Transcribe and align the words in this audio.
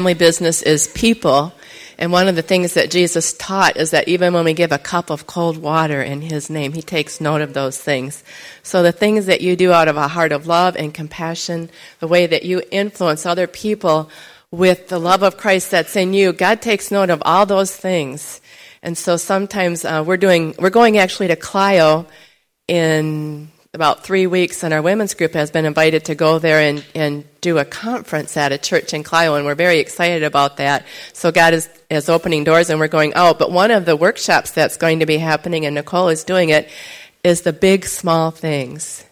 family 0.00 0.14
business 0.14 0.62
is 0.62 0.86
people. 0.86 1.52
And 1.98 2.12
one 2.12 2.28
of 2.28 2.36
the 2.36 2.42
things 2.42 2.74
that 2.74 2.88
Jesus 2.88 3.32
taught 3.32 3.76
is 3.76 3.90
that 3.90 4.06
even 4.06 4.32
when 4.32 4.44
we 4.44 4.52
give 4.52 4.70
a 4.70 4.78
cup 4.78 5.10
of 5.10 5.26
cold 5.26 5.58
water 5.58 6.00
in 6.00 6.20
His 6.20 6.48
name, 6.48 6.72
He 6.72 6.82
takes 6.82 7.20
note 7.20 7.40
of 7.40 7.52
those 7.52 7.76
things. 7.78 8.22
So 8.62 8.84
the 8.84 8.92
things 8.92 9.26
that 9.26 9.40
you 9.40 9.56
do 9.56 9.72
out 9.72 9.88
of 9.88 9.96
a 9.96 10.06
heart 10.06 10.30
of 10.30 10.46
love 10.46 10.76
and 10.76 10.94
compassion, 10.94 11.68
the 11.98 12.06
way 12.06 12.28
that 12.28 12.44
you 12.44 12.62
influence 12.70 13.26
other 13.26 13.48
people 13.48 14.08
with 14.52 14.86
the 14.86 15.00
love 15.00 15.24
of 15.24 15.36
Christ 15.36 15.72
that's 15.72 15.96
in 15.96 16.14
you, 16.14 16.32
God 16.32 16.62
takes 16.62 16.92
note 16.92 17.10
of 17.10 17.20
all 17.26 17.44
those 17.44 17.74
things. 17.74 18.40
And 18.84 18.96
so 18.96 19.16
sometimes 19.16 19.84
uh, 19.84 20.04
we're 20.06 20.16
doing, 20.16 20.54
we're 20.60 20.70
going 20.70 20.96
actually 20.96 21.26
to 21.26 21.36
Clio 21.36 22.06
in 22.68 23.48
about 23.74 24.02
three 24.02 24.26
weeks, 24.26 24.64
and 24.64 24.72
our 24.72 24.80
women's 24.80 25.12
group 25.12 25.34
has 25.34 25.50
been 25.50 25.66
invited 25.66 26.06
to 26.06 26.14
go 26.14 26.38
there 26.38 26.60
and, 26.60 26.84
and 26.94 27.24
do 27.42 27.58
a 27.58 27.64
conference 27.66 28.36
at 28.36 28.50
a 28.50 28.56
church 28.56 28.94
in 28.94 29.02
Clio, 29.02 29.34
and 29.34 29.44
we're 29.44 29.54
very 29.54 29.78
excited 29.78 30.22
about 30.22 30.56
that. 30.56 30.86
So 31.12 31.30
God 31.30 31.52
is, 31.52 31.68
is 31.90 32.08
opening 32.08 32.44
doors, 32.44 32.70
and 32.70 32.80
we're 32.80 32.88
going 32.88 33.12
out. 33.12 33.38
But 33.38 33.52
one 33.52 33.70
of 33.70 33.84
the 33.84 33.94
workshops 33.94 34.52
that's 34.52 34.78
going 34.78 35.00
to 35.00 35.06
be 35.06 35.18
happening, 35.18 35.66
and 35.66 35.74
Nicole 35.74 36.08
is 36.08 36.24
doing 36.24 36.48
it, 36.48 36.70
is 37.22 37.42
the 37.42 37.52
big, 37.52 37.84
small 37.84 38.30
things. 38.30 39.04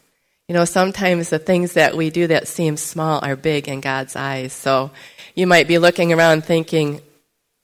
You 0.48 0.54
know, 0.54 0.64
sometimes 0.64 1.28
the 1.28 1.38
things 1.38 1.74
that 1.74 1.94
we 1.94 2.08
do 2.08 2.28
that 2.28 2.48
seem 2.48 2.78
small 2.78 3.22
are 3.22 3.36
big 3.36 3.68
in 3.68 3.80
God's 3.82 4.16
eyes. 4.16 4.54
So 4.54 4.90
you 5.34 5.46
might 5.46 5.68
be 5.68 5.78
looking 5.78 6.14
around 6.14 6.44
thinking, 6.44 7.02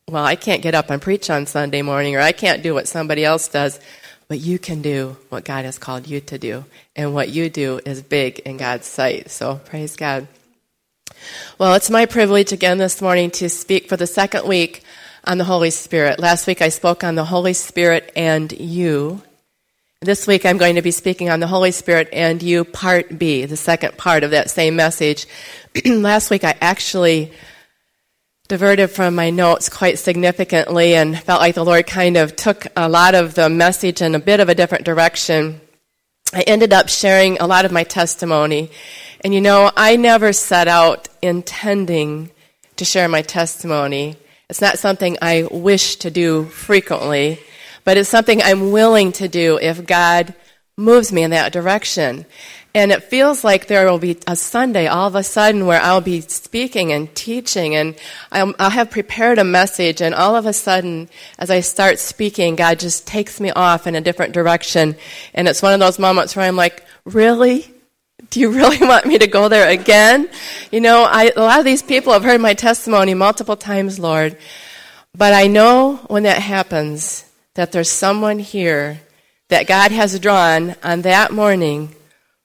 well, 0.09 0.25
I 0.27 0.37
can't 0.37 0.63
get 0.63 0.75
up 0.75 0.91
and 0.91 1.01
preach 1.01 1.31
on 1.31 1.47
Sunday 1.47 1.81
morning, 1.81 2.17
or 2.17 2.21
I 2.21 2.33
can't 2.33 2.63
do 2.63 2.75
what 2.75 2.87
somebody 2.87 3.25
else 3.25 3.49
does. 3.49 3.81
But 4.33 4.41
you 4.41 4.59
can 4.59 4.81
do 4.81 5.19
what 5.29 5.45
God 5.45 5.67
has 5.67 5.77
called 5.77 6.09
you 6.09 6.19
to 6.21 6.39
do. 6.39 6.65
And 6.97 7.13
what 7.13 7.29
you 7.29 7.51
do 7.51 7.81
is 7.85 8.01
big 8.01 8.39
in 8.39 8.57
God's 8.57 8.87
sight. 8.87 9.31
So 9.31 9.57
praise 9.57 9.95
God. 9.95 10.27
Well, 11.59 11.75
it's 11.75 11.91
my 11.91 12.07
privilege 12.07 12.51
again 12.51 12.79
this 12.79 13.03
morning 13.03 13.31
to 13.33 13.51
speak 13.51 13.91
for 13.91 13.99
the 13.99 14.07
second 14.07 14.49
week 14.49 14.85
on 15.27 15.37
the 15.37 15.45
Holy 15.45 15.69
Spirit. 15.69 16.19
Last 16.19 16.47
week 16.47 16.63
I 16.63 16.71
spoke 16.71 17.05
on 17.05 17.15
the 17.15 17.27
Holy 17.27 17.53
Spirit 17.53 18.11
and 18.17 18.51
you. 18.53 19.21
This 20.01 20.27
week 20.27 20.47
I'm 20.47 20.57
going 20.57 20.77
to 20.77 20.83
be 20.83 20.93
speaking 20.93 21.29
on 21.29 21.41
the 21.41 21.47
Holy 21.47 21.71
Spirit 21.71 22.09
and 22.11 22.43
you, 22.43 22.65
part 22.65 23.19
B, 23.19 23.45
the 23.45 23.59
second 23.59 23.99
part 23.99 24.25
of 24.25 24.31
that 24.31 24.49
same 24.49 24.77
message. 24.77 25.27
Last 25.85 26.31
week 26.31 26.43
I 26.43 26.57
actually 26.63 27.33
diverted 28.53 28.89
from 28.89 29.15
my 29.15 29.31
notes 29.31 29.71
quite 29.71 29.99
significantly 29.99 30.95
and 30.95 31.19
felt 31.19 31.41
like 31.41 31.55
the 31.55 31.65
Lord 31.65 31.87
kind 31.87 32.19
of 32.19 32.37
took 32.37 32.67
a 32.77 32.87
lot 32.87 33.15
of 33.15 33.35
the 33.35 33.49
message 33.49 34.03
in 34.03 34.15
a 34.15 34.19
bit 34.19 34.41
of 34.41 34.51
a 34.51 34.55
different 34.55 34.85
direction. 34.85 35.59
I 36.35 36.43
ended 36.43 36.71
up 36.71 36.91
sharing 36.91 37.39
a 37.39 37.47
lot 37.47 37.65
of 37.65 37.73
my 37.73 37.83
testimony. 37.83 38.71
And 39.25 39.33
you 39.33 39.41
know, 39.41 39.71
I 39.75 39.97
never 39.97 40.35
set 40.35 40.69
out 40.69 41.09
intending 41.23 42.31
to 42.77 42.85
share 42.85 43.09
my 43.09 43.23
testimony. 43.23 44.19
It's 44.51 44.61
not 44.61 44.79
something 44.79 45.17
I 45.23 45.49
wish 45.51 45.97
to 45.97 46.11
do 46.11 46.45
frequently, 46.45 47.41
but 47.85 47.97
it's 47.97 48.11
something 48.11 48.43
I'm 48.43 48.71
willing 48.71 49.13
to 49.13 49.29
do 49.29 49.59
if 49.63 49.87
God 49.87 50.35
moves 50.77 51.11
me 51.11 51.23
in 51.23 51.31
that 51.31 51.55
direction. 51.55 52.27
And 52.75 52.91
it 52.91 53.05
feels 53.05 53.45
like 53.45 53.67
there 53.67 53.91
will 53.91 53.99
be 53.99 54.19
a 54.27 54.35
Sunday 54.35 54.87
all 54.87 55.07
of 55.07 55.15
a 55.15 55.23
sudden 55.23 55.67
where 55.67 55.81
I'll 55.81 56.01
be 56.01 56.23
speaking 56.23 56.91
and 56.91 57.15
teaching 57.15 57.75
and 57.75 57.95
I'll, 58.31 58.55
I'll, 58.59 58.71
have 58.71 58.91
prepared 58.91 59.39
a 59.39 59.45
message 59.45 60.01
and 60.01 60.15
all 60.15 60.37
of 60.37 60.47
a 60.47 60.55
sudden 60.55 61.11
as 61.39 61.51
I 61.51 61.61
start 61.61 61.99
speaking, 61.99 62.57
God 62.57 62.79
just 62.79 63.07
takes 63.07 63.41
me 63.41 63.51
off 63.51 63.87
in 63.87 63.95
a 63.95 64.01
different 64.01 64.33
direction. 64.33 64.97
And 65.35 65.49
it's 65.49 65.61
one 65.61 65.75
of 65.75 65.81
those 65.81 65.99
moments 65.99 66.35
where 66.35 66.47
I'm 66.47 66.57
like, 66.57 66.83
really? 67.05 67.71
Do 68.31 68.41
you 68.41 68.51
really 68.51 68.79
want 68.87 69.05
me 69.05 69.19
to 69.19 69.27
go 69.27 69.49
there 69.49 69.69
again? 69.69 70.31
You 70.71 70.81
know, 70.81 71.05
I, 71.05 71.31
a 71.37 71.43
lot 71.43 71.59
of 71.59 71.67
these 71.67 71.83
people 71.83 72.15
have 72.15 72.25
heard 72.25 72.41
my 72.41 72.55
testimony 72.55 73.13
multiple 73.13 73.57
times, 73.57 73.99
Lord. 73.99 74.39
But 75.15 75.35
I 75.35 75.47
know 75.47 75.97
when 76.07 76.23
that 76.23 76.41
happens 76.41 77.27
that 77.53 77.73
there's 77.73 77.91
someone 77.91 78.39
here 78.39 79.03
that 79.49 79.67
God 79.67 79.93
has 79.93 80.19
drawn 80.19 80.75
on 80.83 81.03
that 81.03 81.33
morning 81.33 81.95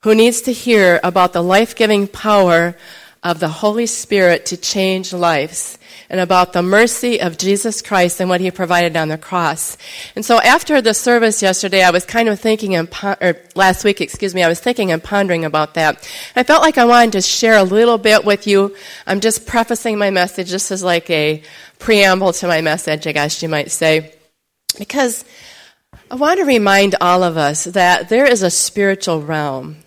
who 0.04 0.14
needs 0.14 0.42
to 0.42 0.54
hear 0.54 1.00
about 1.04 1.34
the 1.34 1.44
life 1.44 1.76
giving 1.76 2.08
power 2.08 2.76
of 3.24 3.40
the 3.40 3.48
Holy 3.48 3.86
Spirit 3.86 4.46
to 4.46 4.58
change 4.58 5.12
lives 5.12 5.78
and 6.10 6.20
about 6.20 6.54
the 6.54 6.62
mercy 6.62 7.20
of 7.20 7.38
Jesus 7.38 7.82
Christ 7.82 8.22
and 8.22 8.30
what 8.30 8.40
he 8.40 8.52
provided 8.52 8.96
on 8.96 9.10
the 9.10 9.18
cross. 9.18 9.78
And 10.16 10.24
so 10.24 10.40
after 10.40 10.82
the 10.82 10.94
service 10.94 11.42
yesterday, 11.42 11.84
I 11.84 11.90
was 11.90 12.06
kind 12.06 12.30
of 12.30 12.40
thinking 12.40 12.76
and, 12.76 12.88
or 13.04 13.36
last 13.56 13.84
week, 13.84 14.00
excuse 14.00 14.34
me, 14.34 14.44
I 14.44 14.48
was 14.48 14.60
thinking 14.60 14.92
and 14.92 15.04
pondering 15.04 15.44
about 15.44 15.74
that. 15.74 16.10
I 16.36 16.44
felt 16.44 16.62
like 16.62 16.78
I 16.78 16.86
wanted 16.86 17.14
to 17.14 17.22
share 17.22 17.58
a 17.58 17.64
little 17.64 17.98
bit 17.98 18.24
with 18.24 18.48
you. 18.48 18.76
I'm 19.06 19.20
just 19.20 19.46
prefacing 19.46 19.98
my 19.98 20.12
message. 20.12 20.52
This 20.52 20.72
is 20.72 20.84
like 20.84 21.10
a 21.10 21.44
preamble 21.80 22.34
to 22.34 22.48
my 22.48 22.62
message, 22.62 23.08
I 23.08 23.12
guess 23.12 23.42
you 23.42 23.50
might 23.50 23.72
say. 23.72 24.14
Because 24.78 25.26
I 26.10 26.16
want 26.16 26.40
to 26.40 26.46
remind 26.46 26.96
all 27.02 27.24
of 27.24 27.36
us 27.36 27.66
that 27.66 28.10
there 28.10 28.26
is 28.26 28.44
a 28.44 28.52
spiritual 28.52 29.22
realm 29.22 29.78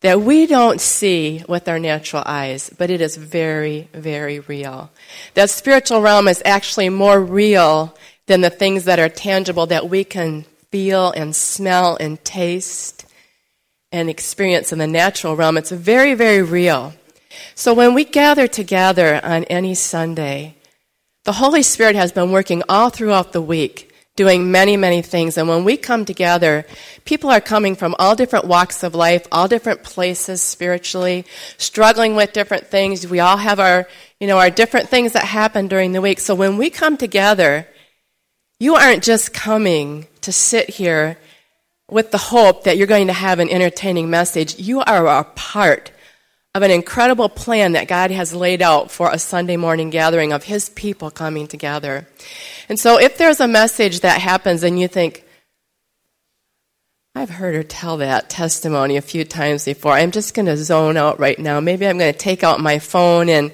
that 0.00 0.20
we 0.20 0.46
don't 0.46 0.80
see 0.80 1.44
with 1.48 1.68
our 1.68 1.78
natural 1.78 2.22
eyes, 2.24 2.70
but 2.78 2.90
it 2.90 3.00
is 3.00 3.16
very, 3.16 3.88
very 3.92 4.40
real. 4.40 4.90
That 5.34 5.50
spiritual 5.50 6.00
realm 6.00 6.26
is 6.26 6.42
actually 6.44 6.88
more 6.88 7.20
real 7.20 7.96
than 8.26 8.40
the 8.40 8.50
things 8.50 8.84
that 8.84 8.98
are 8.98 9.08
tangible 9.08 9.66
that 9.66 9.90
we 9.90 10.04
can 10.04 10.44
feel 10.70 11.10
and 11.12 11.34
smell 11.36 11.96
and 12.00 12.22
taste 12.24 13.04
and 13.92 14.08
experience 14.08 14.72
in 14.72 14.78
the 14.78 14.86
natural 14.86 15.36
realm. 15.36 15.58
It's 15.58 15.70
very, 15.70 16.14
very 16.14 16.42
real. 16.42 16.94
So 17.54 17.74
when 17.74 17.92
we 17.94 18.04
gather 18.04 18.46
together 18.46 19.20
on 19.22 19.44
any 19.44 19.74
Sunday, 19.74 20.54
the 21.24 21.32
Holy 21.32 21.62
Spirit 21.62 21.96
has 21.96 22.12
been 22.12 22.32
working 22.32 22.62
all 22.68 22.88
throughout 22.88 23.32
the 23.32 23.42
week 23.42 23.89
doing 24.20 24.52
many, 24.52 24.76
many 24.76 25.00
things. 25.00 25.38
And 25.38 25.48
when 25.48 25.64
we 25.64 25.78
come 25.78 26.04
together, 26.04 26.66
people 27.06 27.30
are 27.30 27.40
coming 27.40 27.74
from 27.74 27.96
all 27.98 28.14
different 28.14 28.44
walks 28.44 28.82
of 28.82 28.94
life, 28.94 29.26
all 29.32 29.48
different 29.48 29.82
places 29.82 30.42
spiritually, 30.42 31.24
struggling 31.56 32.16
with 32.16 32.34
different 32.34 32.66
things. 32.66 33.06
We 33.06 33.20
all 33.20 33.38
have 33.38 33.58
our, 33.58 33.88
you 34.20 34.26
know, 34.26 34.36
our 34.36 34.50
different 34.50 34.90
things 34.90 35.14
that 35.14 35.24
happen 35.24 35.68
during 35.68 35.92
the 35.92 36.02
week. 36.02 36.20
So 36.20 36.34
when 36.34 36.58
we 36.58 36.68
come 36.68 36.98
together, 36.98 37.66
you 38.58 38.74
aren't 38.74 39.02
just 39.02 39.32
coming 39.32 40.06
to 40.20 40.32
sit 40.32 40.68
here 40.68 41.16
with 41.88 42.10
the 42.10 42.18
hope 42.18 42.64
that 42.64 42.76
you're 42.76 42.86
going 42.86 43.06
to 43.06 43.14
have 43.14 43.38
an 43.38 43.48
entertaining 43.48 44.10
message. 44.10 44.58
You 44.58 44.80
are 44.80 45.06
a 45.06 45.24
part 45.24 45.92
of 46.54 46.62
an 46.62 46.70
incredible 46.70 47.28
plan 47.28 47.72
that 47.72 47.86
God 47.86 48.10
has 48.10 48.34
laid 48.34 48.60
out 48.60 48.90
for 48.90 49.10
a 49.10 49.18
Sunday 49.18 49.56
morning 49.56 49.90
gathering 49.90 50.32
of 50.32 50.44
His 50.44 50.68
people 50.68 51.10
coming 51.10 51.46
together. 51.46 52.08
And 52.68 52.78
so 52.78 52.98
if 52.98 53.18
there's 53.18 53.40
a 53.40 53.46
message 53.48 54.00
that 54.00 54.20
happens 54.20 54.64
and 54.64 54.78
you 54.78 54.88
think, 54.88 55.24
I've 57.14 57.30
heard 57.30 57.54
her 57.54 57.62
tell 57.62 57.98
that 57.98 58.30
testimony 58.30 58.96
a 58.96 59.02
few 59.02 59.24
times 59.24 59.64
before. 59.64 59.92
I'm 59.92 60.12
just 60.12 60.34
going 60.34 60.46
to 60.46 60.56
zone 60.56 60.96
out 60.96 61.18
right 61.18 61.38
now. 61.38 61.58
Maybe 61.60 61.86
I'm 61.86 61.98
going 61.98 62.12
to 62.12 62.18
take 62.18 62.44
out 62.44 62.60
my 62.60 62.78
phone 62.78 63.28
and 63.28 63.52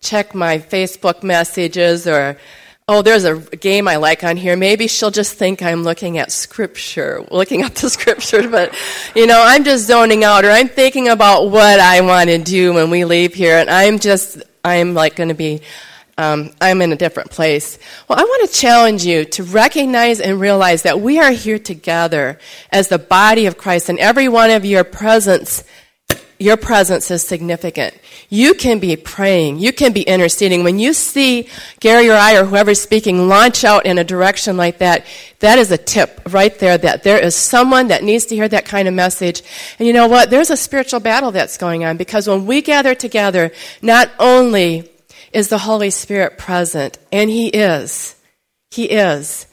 check 0.00 0.34
my 0.34 0.58
Facebook 0.58 1.22
messages 1.22 2.06
or 2.06 2.38
oh, 2.88 3.02
there's 3.02 3.24
a 3.24 3.38
game 3.38 3.86
I 3.86 3.96
like 3.96 4.24
on 4.24 4.38
here. 4.38 4.56
Maybe 4.56 4.88
she'll 4.88 5.10
just 5.10 5.34
think 5.34 5.62
I'm 5.62 5.84
looking 5.84 6.16
at 6.16 6.32
scripture, 6.32 7.22
looking 7.30 7.62
up 7.62 7.74
the 7.74 7.90
scripture, 7.90 8.48
but, 8.48 8.74
you 9.14 9.26
know, 9.26 9.42
I'm 9.44 9.62
just 9.62 9.86
zoning 9.86 10.24
out 10.24 10.46
or 10.46 10.50
I'm 10.50 10.68
thinking 10.68 11.08
about 11.08 11.50
what 11.50 11.78
I 11.78 12.00
want 12.00 12.30
to 12.30 12.38
do 12.38 12.72
when 12.72 12.88
we 12.88 13.04
leave 13.04 13.34
here 13.34 13.58
and 13.58 13.68
I'm 13.68 13.98
just, 13.98 14.42
I'm 14.64 14.94
like 14.94 15.16
going 15.16 15.28
to 15.28 15.34
be, 15.34 15.60
um, 16.16 16.50
I'm 16.62 16.80
in 16.80 16.90
a 16.92 16.96
different 16.96 17.30
place. 17.30 17.78
Well, 18.08 18.18
I 18.18 18.22
want 18.22 18.50
to 18.50 18.58
challenge 18.58 19.04
you 19.04 19.26
to 19.26 19.42
recognize 19.44 20.18
and 20.18 20.40
realize 20.40 20.82
that 20.82 21.00
we 21.00 21.20
are 21.20 21.30
here 21.30 21.58
together 21.58 22.38
as 22.72 22.88
the 22.88 22.98
body 22.98 23.44
of 23.46 23.58
Christ 23.58 23.90
and 23.90 23.98
every 23.98 24.28
one 24.28 24.50
of 24.50 24.64
your 24.64 24.82
presence 24.82 25.62
your 26.38 26.56
presence 26.56 27.10
is 27.10 27.22
significant. 27.22 27.94
You 28.28 28.54
can 28.54 28.78
be 28.78 28.94
praying. 28.96 29.58
You 29.58 29.72
can 29.72 29.92
be 29.92 30.02
interceding. 30.02 30.62
When 30.62 30.78
you 30.78 30.92
see 30.92 31.48
Gary 31.80 32.08
or 32.08 32.14
I 32.14 32.36
or 32.36 32.44
whoever's 32.44 32.80
speaking 32.80 33.28
launch 33.28 33.64
out 33.64 33.86
in 33.86 33.98
a 33.98 34.04
direction 34.04 34.56
like 34.56 34.78
that, 34.78 35.04
that 35.40 35.58
is 35.58 35.72
a 35.72 35.78
tip 35.78 36.20
right 36.30 36.56
there 36.58 36.78
that 36.78 37.02
there 37.02 37.18
is 37.18 37.34
someone 37.34 37.88
that 37.88 38.04
needs 38.04 38.26
to 38.26 38.36
hear 38.36 38.48
that 38.48 38.66
kind 38.66 38.86
of 38.86 38.94
message. 38.94 39.42
And 39.78 39.86
you 39.86 39.92
know 39.92 40.06
what? 40.06 40.30
There's 40.30 40.50
a 40.50 40.56
spiritual 40.56 41.00
battle 41.00 41.32
that's 41.32 41.58
going 41.58 41.84
on 41.84 41.96
because 41.96 42.28
when 42.28 42.46
we 42.46 42.62
gather 42.62 42.94
together, 42.94 43.50
not 43.82 44.10
only 44.20 44.90
is 45.32 45.48
the 45.48 45.58
Holy 45.58 45.90
Spirit 45.90 46.38
present, 46.38 46.98
and 47.10 47.28
He 47.28 47.48
is, 47.48 48.14
He 48.70 48.84
is, 48.84 49.46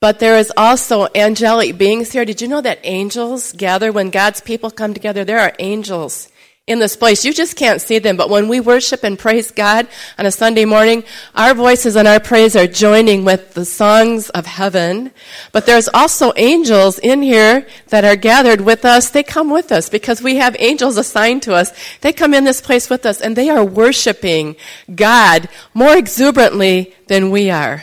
but 0.00 0.18
there 0.18 0.36
is 0.36 0.52
also 0.56 1.06
angelic 1.14 1.78
beings 1.78 2.10
here. 2.10 2.24
Did 2.24 2.42
you 2.42 2.48
know 2.48 2.60
that 2.60 2.80
angels 2.82 3.52
gather 3.52 3.92
when 3.92 4.10
God's 4.10 4.40
people 4.40 4.70
come 4.70 4.92
together? 4.92 5.24
There 5.24 5.38
are 5.38 5.54
angels 5.60 6.28
in 6.68 6.78
this 6.78 6.94
place. 6.94 7.24
You 7.24 7.32
just 7.32 7.56
can't 7.56 7.80
see 7.80 7.98
them, 7.98 8.16
but 8.16 8.30
when 8.30 8.46
we 8.46 8.60
worship 8.60 9.02
and 9.02 9.18
praise 9.18 9.50
God 9.50 9.88
on 10.16 10.26
a 10.26 10.30
Sunday 10.30 10.64
morning, 10.64 11.02
our 11.34 11.54
voices 11.54 11.96
and 11.96 12.06
our 12.06 12.20
praise 12.20 12.54
are 12.54 12.68
joining 12.68 13.24
with 13.24 13.54
the 13.54 13.64
songs 13.64 14.30
of 14.30 14.46
heaven. 14.46 15.10
But 15.50 15.66
there's 15.66 15.88
also 15.88 16.32
angels 16.36 17.00
in 17.00 17.20
here 17.20 17.66
that 17.88 18.04
are 18.04 18.14
gathered 18.14 18.60
with 18.60 18.84
us. 18.84 19.10
They 19.10 19.24
come 19.24 19.50
with 19.50 19.72
us 19.72 19.88
because 19.88 20.22
we 20.22 20.36
have 20.36 20.54
angels 20.60 20.98
assigned 20.98 21.42
to 21.42 21.54
us. 21.54 21.72
They 22.00 22.12
come 22.12 22.32
in 22.32 22.44
this 22.44 22.60
place 22.60 22.88
with 22.88 23.06
us 23.06 23.20
and 23.20 23.34
they 23.34 23.50
are 23.50 23.64
worshiping 23.64 24.54
God 24.94 25.48
more 25.74 25.96
exuberantly 25.96 26.94
than 27.08 27.32
we 27.32 27.50
are. 27.50 27.82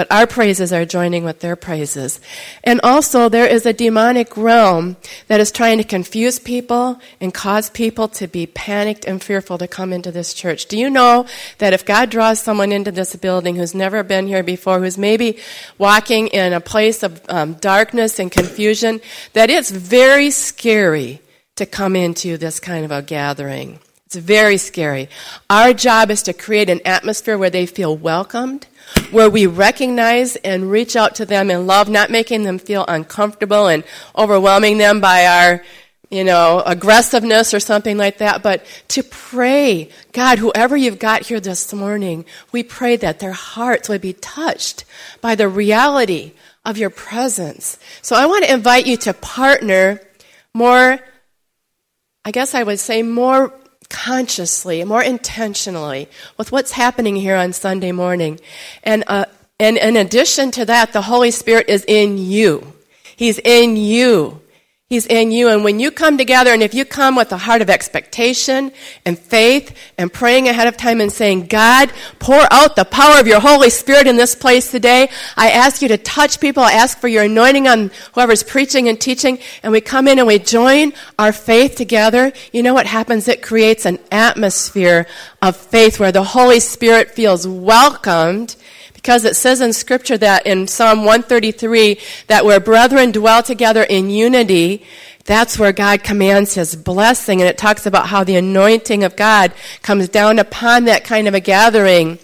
But 0.00 0.10
our 0.10 0.26
praises 0.26 0.72
are 0.72 0.86
joining 0.86 1.24
with 1.24 1.40
their 1.40 1.56
praises. 1.56 2.20
And 2.64 2.80
also, 2.82 3.28
there 3.28 3.46
is 3.46 3.66
a 3.66 3.74
demonic 3.74 4.34
realm 4.34 4.96
that 5.26 5.40
is 5.40 5.52
trying 5.52 5.76
to 5.76 5.84
confuse 5.84 6.38
people 6.38 6.98
and 7.20 7.34
cause 7.34 7.68
people 7.68 8.08
to 8.08 8.26
be 8.26 8.46
panicked 8.46 9.04
and 9.04 9.22
fearful 9.22 9.58
to 9.58 9.68
come 9.68 9.92
into 9.92 10.10
this 10.10 10.32
church. 10.32 10.64
Do 10.68 10.78
you 10.78 10.88
know 10.88 11.26
that 11.58 11.74
if 11.74 11.84
God 11.84 12.08
draws 12.08 12.40
someone 12.40 12.72
into 12.72 12.90
this 12.90 13.14
building 13.14 13.56
who's 13.56 13.74
never 13.74 14.02
been 14.02 14.26
here 14.26 14.42
before, 14.42 14.78
who's 14.80 14.96
maybe 14.96 15.36
walking 15.76 16.28
in 16.28 16.54
a 16.54 16.62
place 16.62 17.02
of 17.02 17.20
um, 17.28 17.52
darkness 17.60 18.18
and 18.18 18.32
confusion, 18.32 19.02
that 19.34 19.50
it's 19.50 19.70
very 19.70 20.30
scary 20.30 21.20
to 21.56 21.66
come 21.66 21.94
into 21.94 22.38
this 22.38 22.58
kind 22.58 22.86
of 22.86 22.90
a 22.90 23.02
gathering? 23.02 23.78
It's 24.06 24.16
very 24.16 24.56
scary. 24.56 25.10
Our 25.50 25.74
job 25.74 26.10
is 26.10 26.22
to 26.22 26.32
create 26.32 26.70
an 26.70 26.80
atmosphere 26.86 27.36
where 27.36 27.50
they 27.50 27.66
feel 27.66 27.94
welcomed 27.94 28.66
where 29.10 29.30
we 29.30 29.46
recognize 29.46 30.36
and 30.36 30.70
reach 30.70 30.96
out 30.96 31.16
to 31.16 31.26
them 31.26 31.50
in 31.50 31.66
love, 31.66 31.88
not 31.88 32.10
making 32.10 32.42
them 32.44 32.58
feel 32.58 32.84
uncomfortable 32.86 33.66
and 33.66 33.84
overwhelming 34.16 34.78
them 34.78 35.00
by 35.00 35.26
our, 35.26 35.64
you 36.10 36.24
know, 36.24 36.62
aggressiveness 36.66 37.54
or 37.54 37.60
something 37.60 37.96
like 37.96 38.18
that, 38.18 38.42
but 38.42 38.64
to 38.88 39.02
pray, 39.02 39.88
God, 40.12 40.38
whoever 40.38 40.76
you've 40.76 40.98
got 40.98 41.22
here 41.22 41.40
this 41.40 41.72
morning, 41.72 42.24
we 42.50 42.62
pray 42.62 42.96
that 42.96 43.20
their 43.20 43.32
hearts 43.32 43.88
would 43.88 44.00
be 44.00 44.12
touched 44.14 44.84
by 45.20 45.34
the 45.34 45.48
reality 45.48 46.32
of 46.64 46.76
your 46.76 46.90
presence. 46.90 47.78
So 48.02 48.16
I 48.16 48.26
want 48.26 48.44
to 48.44 48.52
invite 48.52 48.86
you 48.86 48.96
to 48.98 49.14
partner 49.14 50.00
more, 50.52 50.98
I 52.24 52.30
guess 52.32 52.54
I 52.54 52.64
would 52.64 52.80
say 52.80 53.02
more 53.02 53.54
consciously, 53.90 54.82
more 54.84 55.02
intentionally 55.02 56.08
with 56.38 56.50
what's 56.52 56.72
happening 56.72 57.16
here 57.16 57.36
on 57.36 57.52
Sunday 57.52 57.92
morning. 57.92 58.40
And, 58.82 59.04
uh, 59.06 59.26
and 59.58 59.76
in 59.76 59.96
addition 59.96 60.50
to 60.52 60.64
that, 60.64 60.94
the 60.94 61.02
Holy 61.02 61.30
Spirit 61.30 61.68
is 61.68 61.84
in 61.86 62.16
you. 62.16 62.72
He's 63.16 63.38
in 63.38 63.76
you. 63.76 64.40
He's 64.90 65.06
in 65.06 65.30
you. 65.30 65.46
And 65.46 65.62
when 65.62 65.78
you 65.78 65.92
come 65.92 66.18
together, 66.18 66.52
and 66.52 66.64
if 66.64 66.74
you 66.74 66.84
come 66.84 67.14
with 67.14 67.30
a 67.30 67.36
heart 67.36 67.62
of 67.62 67.70
expectation 67.70 68.72
and 69.04 69.16
faith 69.16 69.72
and 69.96 70.12
praying 70.12 70.48
ahead 70.48 70.66
of 70.66 70.76
time 70.76 71.00
and 71.00 71.12
saying, 71.12 71.46
God, 71.46 71.92
pour 72.18 72.42
out 72.52 72.74
the 72.74 72.84
power 72.84 73.20
of 73.20 73.28
your 73.28 73.38
Holy 73.38 73.70
Spirit 73.70 74.08
in 74.08 74.16
this 74.16 74.34
place 74.34 74.72
today. 74.72 75.08
I 75.36 75.52
ask 75.52 75.80
you 75.80 75.86
to 75.86 75.96
touch 75.96 76.40
people. 76.40 76.64
I 76.64 76.72
ask 76.72 76.98
for 76.98 77.06
your 77.06 77.22
anointing 77.22 77.68
on 77.68 77.92
whoever's 78.14 78.42
preaching 78.42 78.88
and 78.88 79.00
teaching. 79.00 79.38
And 79.62 79.70
we 79.70 79.80
come 79.80 80.08
in 80.08 80.18
and 80.18 80.26
we 80.26 80.40
join 80.40 80.92
our 81.20 81.32
faith 81.32 81.76
together. 81.76 82.32
You 82.52 82.64
know 82.64 82.74
what 82.74 82.86
happens? 82.86 83.28
It 83.28 83.42
creates 83.42 83.86
an 83.86 84.00
atmosphere 84.10 85.06
of 85.40 85.56
faith 85.56 86.00
where 86.00 86.10
the 86.10 86.24
Holy 86.24 86.58
Spirit 86.58 87.12
feels 87.12 87.46
welcomed 87.46 88.56
because 89.00 89.24
it 89.24 89.34
says 89.34 89.62
in 89.62 89.72
scripture 89.72 90.18
that 90.18 90.46
in 90.46 90.68
Psalm 90.68 90.98
133 90.98 91.98
that 92.26 92.44
where 92.44 92.60
brethren 92.60 93.12
dwell 93.12 93.42
together 93.42 93.82
in 93.82 94.10
unity, 94.10 94.84
that's 95.24 95.58
where 95.58 95.72
God 95.72 96.02
commands 96.02 96.54
his 96.54 96.76
blessing. 96.76 97.40
And 97.40 97.48
it 97.48 97.56
talks 97.56 97.86
about 97.86 98.08
how 98.08 98.24
the 98.24 98.36
anointing 98.36 99.02
of 99.02 99.16
God 99.16 99.52
comes 99.80 100.08
down 100.10 100.38
upon 100.38 100.84
that 100.84 101.04
kind 101.04 101.26
of 101.28 101.34
a 101.34 101.40
gathering. 101.40 102.18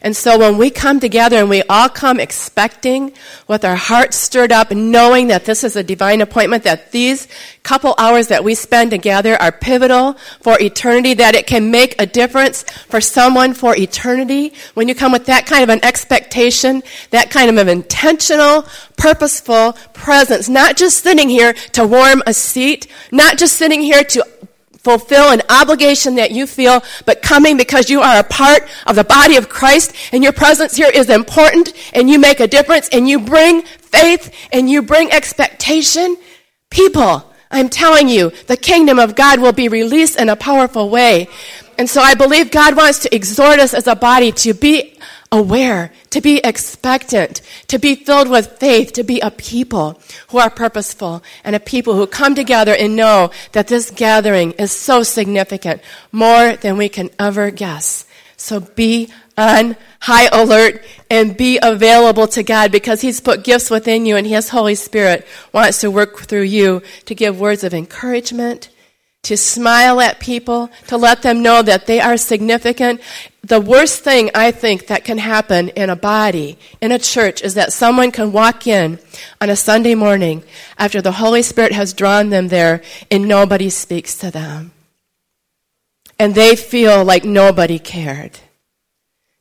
And 0.00 0.16
so 0.16 0.38
when 0.38 0.58
we 0.58 0.70
come 0.70 1.00
together 1.00 1.36
and 1.36 1.48
we 1.48 1.62
all 1.64 1.88
come 1.88 2.20
expecting 2.20 3.12
with 3.48 3.64
our 3.64 3.76
hearts 3.76 4.16
stirred 4.16 4.52
up, 4.52 4.70
knowing 4.70 5.28
that 5.28 5.44
this 5.44 5.64
is 5.64 5.76
a 5.76 5.82
divine 5.82 6.20
appointment, 6.20 6.64
that 6.64 6.92
these 6.92 7.28
couple 7.62 7.94
hours 7.98 8.28
that 8.28 8.42
we 8.42 8.54
spend 8.54 8.90
together 8.90 9.40
are 9.40 9.52
pivotal 9.52 10.14
for 10.40 10.60
eternity, 10.60 11.14
that 11.14 11.34
it 11.34 11.46
can 11.46 11.70
make 11.70 12.00
a 12.00 12.06
difference 12.06 12.62
for 12.88 13.00
someone 13.00 13.54
for 13.54 13.76
eternity. 13.76 14.52
When 14.74 14.88
you 14.88 14.94
come 14.94 15.12
with 15.12 15.26
that 15.26 15.46
kind 15.46 15.62
of 15.62 15.68
an 15.68 15.84
expectation, 15.84 16.82
that 17.10 17.30
kind 17.30 17.50
of 17.50 17.56
an 17.56 17.68
intentional, 17.68 18.66
purposeful 18.96 19.74
presence, 19.92 20.48
not 20.48 20.76
just 20.76 21.02
sitting 21.02 21.28
here 21.28 21.52
to 21.72 21.86
warm 21.86 22.22
a 22.26 22.34
seat, 22.34 22.86
not 23.10 23.38
just 23.38 23.56
sitting 23.56 23.80
here 23.80 24.04
to 24.04 24.26
fulfill 24.82 25.30
an 25.30 25.42
obligation 25.48 26.16
that 26.16 26.32
you 26.32 26.46
feel, 26.46 26.82
but 27.06 27.22
coming 27.22 27.56
because 27.56 27.88
you 27.88 28.00
are 28.00 28.18
a 28.18 28.24
part 28.24 28.68
of 28.86 28.96
the 28.96 29.04
body 29.04 29.36
of 29.36 29.48
Christ 29.48 29.94
and 30.12 30.22
your 30.22 30.32
presence 30.32 30.76
here 30.76 30.90
is 30.92 31.08
important 31.08 31.72
and 31.92 32.10
you 32.10 32.18
make 32.18 32.40
a 32.40 32.46
difference 32.46 32.88
and 32.90 33.08
you 33.08 33.20
bring 33.20 33.62
faith 33.62 34.34
and 34.52 34.68
you 34.68 34.82
bring 34.82 35.12
expectation. 35.12 36.16
People, 36.70 37.32
I'm 37.50 37.68
telling 37.68 38.08
you, 38.08 38.30
the 38.46 38.56
kingdom 38.56 38.98
of 38.98 39.14
God 39.14 39.40
will 39.40 39.52
be 39.52 39.68
released 39.68 40.18
in 40.18 40.28
a 40.28 40.36
powerful 40.36 40.90
way. 40.90 41.28
And 41.78 41.88
so 41.88 42.00
I 42.00 42.14
believe 42.14 42.50
God 42.50 42.76
wants 42.76 43.00
to 43.00 43.14
exhort 43.14 43.58
us 43.58 43.74
as 43.74 43.86
a 43.86 43.94
body 43.94 44.32
to 44.32 44.54
be 44.54 44.98
aware, 45.32 45.90
to 46.10 46.20
be 46.20 46.38
expectant, 46.44 47.40
to 47.66 47.78
be 47.78 47.96
filled 47.96 48.28
with 48.28 48.58
faith, 48.58 48.92
to 48.92 49.02
be 49.02 49.18
a 49.20 49.30
people 49.30 50.00
who 50.28 50.38
are 50.38 50.50
purposeful 50.50 51.24
and 51.42 51.56
a 51.56 51.60
people 51.60 51.94
who 51.94 52.06
come 52.06 52.34
together 52.34 52.76
and 52.78 52.94
know 52.94 53.30
that 53.52 53.66
this 53.66 53.90
gathering 53.90 54.52
is 54.52 54.70
so 54.70 55.02
significant, 55.02 55.82
more 56.12 56.54
than 56.56 56.76
we 56.76 56.88
can 56.88 57.10
ever 57.18 57.50
guess. 57.50 58.04
So 58.36 58.60
be 58.60 59.08
on 59.38 59.76
high 60.00 60.26
alert 60.26 60.84
and 61.10 61.36
be 61.36 61.58
available 61.62 62.26
to 62.28 62.42
God 62.42 62.70
because 62.70 63.00
He's 63.00 63.20
put 63.20 63.44
gifts 63.44 63.70
within 63.70 64.04
you 64.04 64.16
and 64.16 64.26
His 64.26 64.50
Holy 64.50 64.74
Spirit 64.74 65.26
wants 65.52 65.80
to 65.80 65.90
work 65.90 66.18
through 66.20 66.42
you 66.42 66.82
to 67.06 67.14
give 67.14 67.40
words 67.40 67.64
of 67.64 67.72
encouragement, 67.72 68.68
to 69.22 69.36
smile 69.36 70.00
at 70.00 70.18
people, 70.18 70.68
to 70.88 70.96
let 70.96 71.22
them 71.22 71.42
know 71.42 71.62
that 71.62 71.86
they 71.86 72.00
are 72.00 72.16
significant. 72.16 73.00
The 73.42 73.60
worst 73.60 74.02
thing 74.02 74.30
I 74.34 74.50
think 74.50 74.88
that 74.88 75.04
can 75.04 75.18
happen 75.18 75.68
in 75.70 75.90
a 75.90 75.96
body, 75.96 76.58
in 76.80 76.90
a 76.90 76.98
church, 76.98 77.42
is 77.42 77.54
that 77.54 77.72
someone 77.72 78.10
can 78.10 78.32
walk 78.32 78.66
in 78.66 78.98
on 79.40 79.48
a 79.48 79.56
Sunday 79.56 79.94
morning 79.94 80.42
after 80.76 81.00
the 81.00 81.12
Holy 81.12 81.42
Spirit 81.42 81.72
has 81.72 81.92
drawn 81.92 82.30
them 82.30 82.48
there 82.48 82.82
and 83.10 83.28
nobody 83.28 83.70
speaks 83.70 84.16
to 84.18 84.30
them. 84.30 84.72
And 86.18 86.34
they 86.34 86.56
feel 86.56 87.04
like 87.04 87.24
nobody 87.24 87.78
cared. 87.78 88.38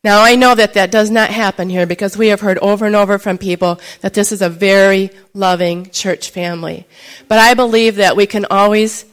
Now 0.03 0.23
I 0.23 0.35
know 0.35 0.55
that 0.55 0.73
that 0.73 0.89
does 0.89 1.11
not 1.11 1.29
happen 1.29 1.69
here 1.69 1.85
because 1.85 2.17
we 2.17 2.29
have 2.29 2.41
heard 2.41 2.57
over 2.57 2.85
and 2.85 2.95
over 2.95 3.19
from 3.19 3.37
people 3.37 3.79
that 4.01 4.15
this 4.15 4.31
is 4.31 4.41
a 4.41 4.49
very 4.49 5.11
loving 5.35 5.91
church 5.91 6.31
family. 6.31 6.87
But 7.27 7.37
I 7.37 7.53
believe 7.53 7.97
that 7.97 8.15
we 8.15 8.25
can 8.25 8.45
always 8.45 9.05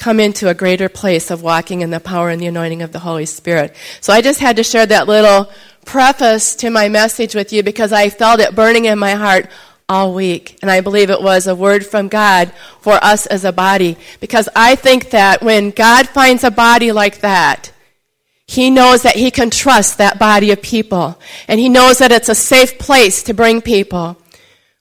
come 0.00 0.18
into 0.18 0.48
a 0.48 0.54
greater 0.54 0.88
place 0.88 1.30
of 1.30 1.42
walking 1.42 1.82
in 1.82 1.90
the 1.90 2.00
power 2.00 2.30
and 2.30 2.40
the 2.40 2.46
anointing 2.46 2.82
of 2.82 2.90
the 2.90 2.98
Holy 2.98 3.26
Spirit. 3.26 3.76
So 4.00 4.12
I 4.12 4.22
just 4.22 4.40
had 4.40 4.56
to 4.56 4.64
share 4.64 4.86
that 4.86 5.06
little 5.06 5.52
preface 5.84 6.56
to 6.56 6.70
my 6.70 6.88
message 6.88 7.34
with 7.34 7.52
you 7.52 7.62
because 7.62 7.92
I 7.92 8.08
felt 8.08 8.40
it 8.40 8.56
burning 8.56 8.86
in 8.86 8.98
my 8.98 9.12
heart 9.12 9.48
all 9.88 10.14
week. 10.14 10.58
And 10.62 10.70
I 10.70 10.80
believe 10.80 11.10
it 11.10 11.20
was 11.20 11.46
a 11.46 11.54
word 11.54 11.84
from 11.84 12.08
God 12.08 12.52
for 12.80 12.94
us 12.94 13.26
as 13.26 13.44
a 13.44 13.52
body. 13.52 13.98
Because 14.20 14.48
I 14.56 14.74
think 14.74 15.10
that 15.10 15.42
when 15.42 15.70
God 15.70 16.08
finds 16.08 16.44
a 16.44 16.50
body 16.50 16.92
like 16.92 17.20
that, 17.20 17.70
he 18.46 18.70
knows 18.70 19.02
that 19.02 19.16
he 19.16 19.30
can 19.30 19.50
trust 19.50 19.98
that 19.98 20.18
body 20.18 20.50
of 20.50 20.62
people. 20.62 21.20
And 21.46 21.60
he 21.60 21.68
knows 21.68 21.98
that 21.98 22.10
it's 22.10 22.28
a 22.28 22.34
safe 22.34 22.78
place 22.78 23.22
to 23.24 23.34
bring 23.34 23.60
people 23.60 24.16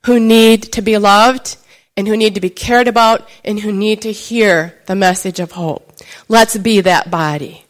who 0.06 0.20
need 0.20 0.64
to 0.74 0.82
be 0.82 0.98
loved 0.98 1.58
and 2.00 2.08
who 2.08 2.16
need 2.16 2.36
to 2.36 2.40
be 2.40 2.50
cared 2.50 2.88
about 2.88 3.28
and 3.44 3.60
who 3.60 3.74
need 3.74 4.04
to 4.04 4.10
hear 4.10 4.74
the 4.86 4.96
message 4.96 5.42
of 5.42 5.52
hope. 5.52 5.92
Let's 6.30 6.58
be 6.58 6.80
that 6.80 7.12
body. 7.12 7.66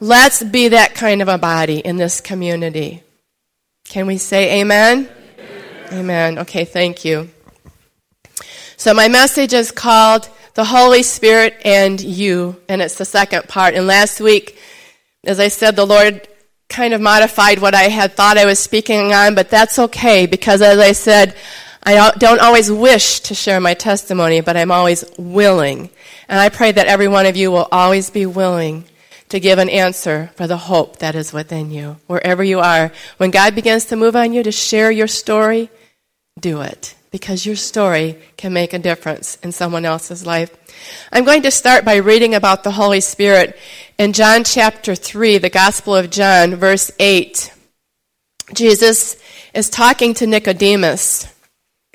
Let's 0.00 0.42
be 0.42 0.66
that 0.66 0.96
kind 0.96 1.22
of 1.22 1.28
a 1.28 1.38
body 1.38 1.78
in 1.78 1.96
this 1.96 2.20
community. 2.20 3.04
Can 3.84 4.08
we 4.08 4.18
say 4.18 4.60
amen? 4.60 5.08
Amen. 5.38 5.92
amen. 5.92 6.38
Okay, 6.40 6.64
thank 6.64 7.04
you. 7.04 7.30
So 8.76 8.94
my 8.94 9.06
message 9.06 9.52
is 9.52 9.70
called 9.70 10.28
The 10.54 10.64
Holy 10.64 11.04
Spirit 11.04 11.56
and 11.64 12.00
You, 12.00 12.60
and 12.68 12.82
it's 12.82 12.96
the 12.96 13.04
second 13.04 13.46
part. 13.46 13.74
And 13.74 13.86
last 13.86 14.20
week, 14.20 14.58
as 15.22 15.38
I 15.38 15.46
said, 15.46 15.76
the 15.76 15.86
Lord 15.86 16.26
kind 16.68 16.94
of 16.94 17.00
modified 17.00 17.60
what 17.60 17.76
I 17.76 17.84
had 17.84 18.14
thought 18.14 18.38
I 18.38 18.44
was 18.44 18.58
speaking 18.58 19.12
on, 19.12 19.36
but 19.36 19.50
that's 19.50 19.78
okay 19.78 20.26
because 20.26 20.62
as 20.62 20.80
I 20.80 20.90
said, 20.90 21.36
I 21.84 22.12
don't 22.16 22.40
always 22.40 22.70
wish 22.70 23.20
to 23.20 23.34
share 23.34 23.60
my 23.60 23.74
testimony, 23.74 24.40
but 24.40 24.56
I'm 24.56 24.70
always 24.70 25.04
willing. 25.18 25.90
And 26.28 26.38
I 26.38 26.48
pray 26.48 26.72
that 26.72 26.86
every 26.86 27.08
one 27.08 27.26
of 27.26 27.36
you 27.36 27.50
will 27.50 27.68
always 27.72 28.10
be 28.10 28.26
willing 28.26 28.84
to 29.30 29.40
give 29.40 29.58
an 29.58 29.68
answer 29.68 30.30
for 30.36 30.46
the 30.46 30.56
hope 30.56 30.98
that 30.98 31.14
is 31.14 31.32
within 31.32 31.70
you, 31.70 31.96
wherever 32.06 32.44
you 32.44 32.60
are. 32.60 32.92
When 33.16 33.30
God 33.30 33.54
begins 33.54 33.86
to 33.86 33.96
move 33.96 34.14
on 34.14 34.32
you 34.32 34.42
to 34.42 34.52
share 34.52 34.90
your 34.90 35.08
story, 35.08 35.70
do 36.38 36.60
it 36.60 36.94
because 37.12 37.44
your 37.44 37.56
story 37.56 38.18
can 38.36 38.52
make 38.52 38.72
a 38.72 38.78
difference 38.78 39.36
in 39.36 39.52
someone 39.52 39.84
else's 39.84 40.26
life. 40.26 40.50
I'm 41.12 41.24
going 41.24 41.42
to 41.42 41.50
start 41.50 41.84
by 41.84 41.96
reading 41.96 42.34
about 42.34 42.64
the 42.64 42.72
Holy 42.72 43.00
Spirit 43.00 43.56
in 43.98 44.14
John 44.14 44.44
chapter 44.44 44.94
3, 44.94 45.38
the 45.38 45.50
Gospel 45.50 45.94
of 45.94 46.10
John, 46.10 46.56
verse 46.56 46.90
8. 46.98 47.52
Jesus 48.54 49.16
is 49.54 49.68
talking 49.68 50.14
to 50.14 50.26
Nicodemus, 50.26 51.31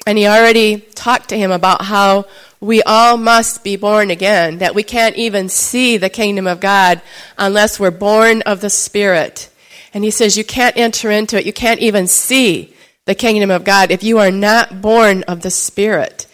and 0.07 0.17
he 0.17 0.25
already 0.25 0.79
talked 0.95 1.27
to 1.29 1.37
him 1.37 1.51
about 1.51 1.81
how 1.81 2.25
we 2.61 2.81
all 2.83 3.17
must 3.17 3.61
be 3.61 3.75
born 3.75 4.09
again, 4.09 4.59
that 4.59 4.73
we 4.73 4.81
can't 4.81 5.17
even 5.17 5.49
see 5.49 5.97
the 5.97 6.09
kingdom 6.09 6.47
of 6.47 6.61
God 6.61 7.01
unless 7.37 7.77
we're 7.77 7.91
born 7.91 8.41
of 8.43 8.61
the 8.61 8.69
Spirit. 8.69 9.49
And 9.93 10.05
he 10.05 10.11
says 10.11 10.37
you 10.37 10.45
can't 10.45 10.77
enter 10.77 11.11
into 11.11 11.37
it, 11.37 11.45
you 11.45 11.51
can't 11.51 11.81
even 11.81 12.07
see 12.07 12.73
the 13.03 13.15
kingdom 13.15 13.51
of 13.51 13.65
God 13.65 13.91
if 13.91 14.01
you 14.01 14.17
are 14.19 14.31
not 14.31 14.81
born 14.81 15.23
of 15.23 15.41
the 15.41 15.51
Spirit. 15.51 16.25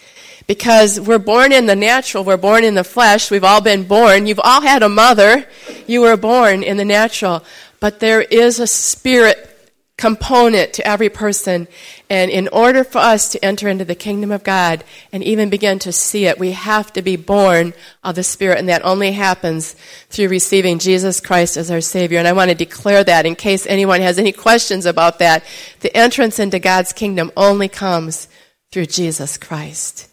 Because 0.46 1.00
we're 1.00 1.18
born 1.18 1.52
in 1.52 1.66
the 1.66 1.76
natural, 1.76 2.24
we're 2.24 2.38
born 2.38 2.64
in 2.64 2.76
the 2.76 2.84
flesh, 2.84 3.32
we've 3.32 3.44
all 3.44 3.62
been 3.62 3.88
born. 3.88 4.28
You've 4.28 4.40
all 4.44 4.62
had 4.62 4.84
a 4.84 4.90
mother, 4.90 5.48
you 5.88 6.02
were 6.02 6.16
born 6.16 6.62
in 6.62 6.78
the 6.78 6.86
natural. 6.86 7.44
But 7.80 8.00
there 8.00 8.22
is 8.22 8.60
a 8.60 8.68
spirit 8.68 9.53
component 9.98 10.74
to 10.74 10.88
every 10.88 11.10
person. 11.10 11.68
And 12.10 12.32
in 12.32 12.48
order 12.50 12.84
for 12.84 12.98
us 12.98 13.30
to 13.30 13.46
enter 13.46 13.68
into 13.68 13.86
the 13.86 13.96
kingdom 13.96 14.32
of 14.32 14.44
God 14.44 14.84
and 15.12 15.24
even 15.24 15.50
begin 15.50 15.80
to 15.80 15.92
see 15.92 16.26
it, 16.26 16.40
we 16.40 16.52
have 16.52 16.92
to 16.94 17.02
be 17.02 17.16
born 17.16 17.74
of 18.04 18.16
the 18.16 18.24
Spirit. 18.24 18.60
And 18.60 18.70
that 18.70 18.84
only 18.84 19.12
happens 19.12 19.76
through 20.10 20.30
receiving 20.30 20.80
Jesus 20.80 21.22
Christ 21.22 21.58
as 21.58 21.70
our 21.70 21.82
Savior. 21.82 22.18
And 22.18 22.28
I 22.28 22.34
want 22.34 22.50
to 22.50 22.56
declare 22.56 23.04
that 23.04 23.26
in 23.26 23.36
case 23.36 23.68
anyone 23.68 24.02
has 24.02 24.18
any 24.18 24.32
questions 24.32 24.86
about 24.86 25.20
that. 25.20 25.44
The 25.82 25.96
entrance 25.96 26.40
into 26.40 26.60
God's 26.60 26.94
kingdom 26.94 27.32
only 27.38 27.70
comes 27.70 28.28
through 28.72 28.88
Jesus 28.88 29.38
Christ. 29.38 30.10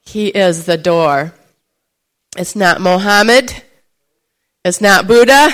He 0.00 0.28
is 0.28 0.66
the 0.66 0.78
door. 0.78 1.34
It's 2.36 2.56
not 2.56 2.80
Mohammed. 2.80 3.62
It's 4.64 4.80
not 4.80 5.06
Buddha. 5.06 5.50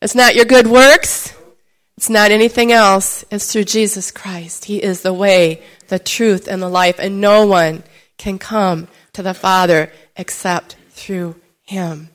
It's 0.00 0.14
not 0.14 0.34
your 0.34 0.46
good 0.46 0.66
works. 0.66 1.34
It's 2.00 2.08
not 2.08 2.30
anything 2.30 2.72
else. 2.72 3.26
It's 3.30 3.52
through 3.52 3.64
Jesus 3.64 4.10
Christ. 4.10 4.64
He 4.64 4.82
is 4.82 5.02
the 5.02 5.12
way, 5.12 5.62
the 5.88 5.98
truth, 5.98 6.48
and 6.48 6.62
the 6.62 6.68
life, 6.70 6.98
and 6.98 7.20
no 7.20 7.44
one 7.44 7.82
can 8.16 8.38
come 8.38 8.88
to 9.12 9.22
the 9.22 9.34
Father 9.34 9.92
except 10.16 10.76
through 10.92 11.36
Him. 11.62 12.08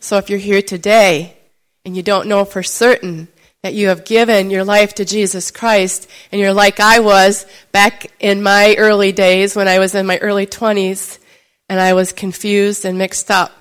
So 0.00 0.16
if 0.16 0.30
you're 0.30 0.40
here 0.40 0.62
today 0.62 1.36
and 1.84 1.96
you 1.96 2.02
don't 2.02 2.26
know 2.26 2.44
for 2.44 2.64
certain 2.64 3.28
that 3.62 3.72
you 3.72 3.86
have 3.86 4.04
given 4.04 4.50
your 4.50 4.64
life 4.64 4.96
to 4.96 5.04
Jesus 5.04 5.52
Christ, 5.52 6.10
and 6.32 6.40
you're 6.40 6.52
like 6.52 6.80
I 6.80 6.98
was 6.98 7.46
back 7.70 8.10
in 8.18 8.42
my 8.42 8.74
early 8.78 9.12
days 9.12 9.54
when 9.54 9.68
I 9.68 9.78
was 9.78 9.94
in 9.94 10.06
my 10.06 10.18
early 10.18 10.48
20s, 10.48 11.20
and 11.68 11.78
I 11.78 11.92
was 11.92 12.12
confused 12.12 12.84
and 12.84 12.98
mixed 12.98 13.30
up. 13.30 13.52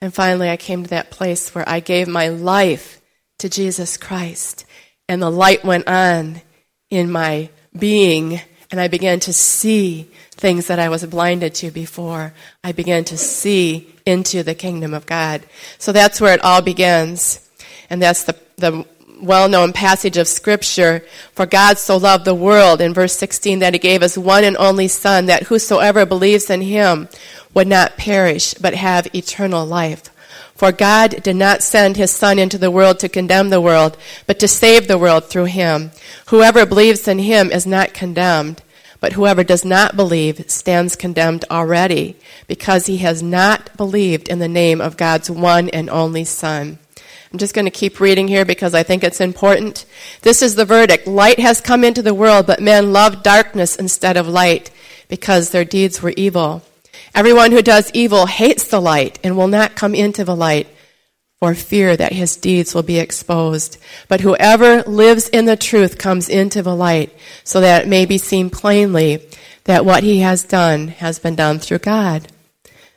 And 0.00 0.14
finally, 0.14 0.50
I 0.50 0.56
came 0.56 0.84
to 0.84 0.90
that 0.90 1.10
place 1.10 1.52
where 1.52 1.68
I 1.68 1.80
gave 1.80 2.06
my 2.06 2.28
life 2.28 3.00
to 3.38 3.48
Jesus 3.48 3.96
Christ 3.96 4.64
and 5.08 5.20
the 5.20 5.30
light 5.30 5.64
went 5.64 5.86
on 5.86 6.40
in 6.90 7.10
my 7.10 7.50
being, 7.76 8.40
and 8.70 8.80
I 8.80 8.88
began 8.88 9.20
to 9.20 9.32
see 9.32 10.08
things 10.30 10.66
that 10.66 10.78
I 10.78 10.88
was 10.88 11.04
blinded 11.06 11.54
to 11.56 11.70
before. 11.70 12.32
I 12.62 12.72
began 12.72 13.04
to 13.04 13.16
see 13.16 13.94
into 14.06 14.42
the 14.42 14.54
kingdom 14.54 14.94
of 14.94 15.06
God. 15.06 15.42
So 15.78 15.92
that's 15.92 16.20
where 16.20 16.34
it 16.34 16.42
all 16.42 16.62
begins. 16.62 17.48
And 17.90 18.00
that's 18.00 18.24
the, 18.24 18.36
the 18.56 18.86
well 19.20 19.48
known 19.48 19.72
passage 19.72 20.16
of 20.16 20.26
Scripture. 20.26 21.04
For 21.32 21.46
God 21.46 21.78
so 21.78 21.96
loved 21.96 22.24
the 22.24 22.34
world, 22.34 22.80
in 22.80 22.94
verse 22.94 23.16
16, 23.16 23.60
that 23.60 23.74
He 23.74 23.78
gave 23.78 24.02
us 24.02 24.18
one 24.18 24.44
and 24.44 24.56
only 24.56 24.88
Son, 24.88 25.26
that 25.26 25.44
whosoever 25.44 26.06
believes 26.06 26.50
in 26.50 26.62
Him 26.62 27.08
would 27.52 27.68
not 27.68 27.96
perish, 27.96 28.54
but 28.54 28.74
have 28.74 29.14
eternal 29.14 29.64
life. 29.64 30.10
For 30.54 30.70
God 30.70 31.22
did 31.22 31.36
not 31.36 31.62
send 31.62 31.96
his 31.96 32.12
Son 32.12 32.38
into 32.38 32.58
the 32.58 32.70
world 32.70 33.00
to 33.00 33.08
condemn 33.08 33.50
the 33.50 33.60
world, 33.60 33.96
but 34.26 34.38
to 34.38 34.48
save 34.48 34.86
the 34.86 34.98
world 34.98 35.24
through 35.24 35.46
him. 35.46 35.90
Whoever 36.26 36.64
believes 36.64 37.08
in 37.08 37.18
him 37.18 37.50
is 37.50 37.66
not 37.66 37.92
condemned, 37.92 38.62
but 39.00 39.14
whoever 39.14 39.42
does 39.42 39.64
not 39.64 39.96
believe 39.96 40.48
stands 40.48 40.94
condemned 40.96 41.44
already, 41.50 42.16
because 42.46 42.86
he 42.86 42.98
has 42.98 43.22
not 43.22 43.76
believed 43.76 44.28
in 44.28 44.38
the 44.38 44.48
name 44.48 44.80
of 44.80 44.96
God's 44.96 45.28
one 45.28 45.68
and 45.70 45.90
only 45.90 46.24
Son. 46.24 46.78
I'm 47.32 47.38
just 47.38 47.52
going 47.52 47.64
to 47.64 47.70
keep 47.72 47.98
reading 47.98 48.28
here 48.28 48.44
because 48.44 48.74
I 48.74 48.84
think 48.84 49.02
it's 49.02 49.20
important. 49.20 49.86
This 50.22 50.40
is 50.40 50.54
the 50.54 50.64
verdict. 50.64 51.08
Light 51.08 51.40
has 51.40 51.60
come 51.60 51.82
into 51.82 52.00
the 52.00 52.14
world, 52.14 52.46
but 52.46 52.62
men 52.62 52.92
love 52.92 53.24
darkness 53.24 53.74
instead 53.74 54.16
of 54.16 54.28
light 54.28 54.70
because 55.08 55.50
their 55.50 55.64
deeds 55.64 56.00
were 56.00 56.14
evil. 56.16 56.62
Everyone 57.14 57.52
who 57.52 57.62
does 57.62 57.90
evil 57.94 58.26
hates 58.26 58.68
the 58.68 58.80
light 58.80 59.18
and 59.22 59.36
will 59.36 59.48
not 59.48 59.76
come 59.76 59.94
into 59.94 60.24
the 60.24 60.34
light 60.34 60.66
for 61.38 61.54
fear 61.54 61.96
that 61.96 62.12
his 62.12 62.36
deeds 62.36 62.74
will 62.74 62.82
be 62.82 62.98
exposed. 62.98 63.78
But 64.08 64.20
whoever 64.20 64.82
lives 64.82 65.28
in 65.28 65.44
the 65.44 65.56
truth 65.56 65.98
comes 65.98 66.28
into 66.28 66.62
the 66.62 66.74
light 66.74 67.14
so 67.44 67.60
that 67.60 67.82
it 67.82 67.88
may 67.88 68.04
be 68.04 68.18
seen 68.18 68.50
plainly 68.50 69.26
that 69.64 69.84
what 69.84 70.02
he 70.02 70.20
has 70.20 70.42
done 70.42 70.88
has 70.88 71.18
been 71.18 71.36
done 71.36 71.58
through 71.58 71.78
God. 71.78 72.28